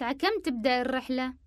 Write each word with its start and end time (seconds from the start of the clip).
الساعة 0.00 0.12
كم 0.12 0.40
تبدأ 0.44 0.80
الرحلة؟ 0.80 1.39